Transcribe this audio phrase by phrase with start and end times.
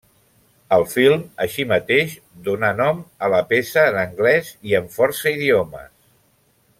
[0.77, 2.15] El film, així mateix,
[2.49, 5.89] donà nom a la peça en anglès i en força idiomes.